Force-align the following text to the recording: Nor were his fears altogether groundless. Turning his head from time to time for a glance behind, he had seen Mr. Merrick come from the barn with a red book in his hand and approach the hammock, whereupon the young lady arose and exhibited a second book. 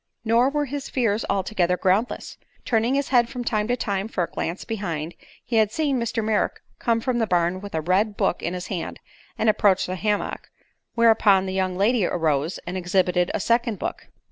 Nor 0.25 0.49
were 0.49 0.65
his 0.65 0.89
fears 0.89 1.23
altogether 1.29 1.77
groundless. 1.77 2.39
Turning 2.65 2.95
his 2.95 3.09
head 3.09 3.29
from 3.29 3.43
time 3.43 3.67
to 3.67 3.77
time 3.77 4.07
for 4.07 4.23
a 4.23 4.31
glance 4.31 4.65
behind, 4.65 5.13
he 5.45 5.57
had 5.57 5.71
seen 5.71 5.99
Mr. 5.99 6.23
Merrick 6.25 6.59
come 6.79 7.01
from 7.01 7.19
the 7.19 7.27
barn 7.27 7.61
with 7.61 7.75
a 7.75 7.81
red 7.81 8.17
book 8.17 8.41
in 8.41 8.55
his 8.55 8.65
hand 8.65 8.99
and 9.37 9.47
approach 9.47 9.85
the 9.85 9.93
hammock, 9.95 10.49
whereupon 10.95 11.45
the 11.45 11.53
young 11.53 11.77
lady 11.77 12.03
arose 12.03 12.57
and 12.65 12.77
exhibited 12.77 13.29
a 13.35 13.39
second 13.39 13.77
book. 13.77 14.07